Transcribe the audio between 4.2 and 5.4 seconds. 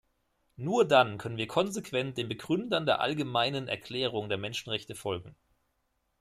der Menschenrechte folgen.